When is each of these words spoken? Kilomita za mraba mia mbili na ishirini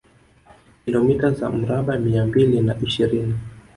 Kilomita 0.85 1.31
za 1.31 1.49
mraba 1.49 1.97
mia 1.99 2.25
mbili 2.25 2.61
na 2.61 2.75
ishirini 2.81 3.33